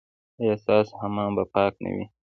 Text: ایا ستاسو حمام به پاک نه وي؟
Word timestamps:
ایا 0.39 0.53
ستاسو 0.61 0.91
حمام 1.01 1.31
به 1.37 1.43
پاک 1.53 1.73
نه 1.83 1.89
وي؟ 1.95 2.05